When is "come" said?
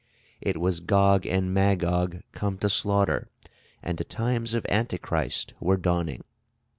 2.31-2.57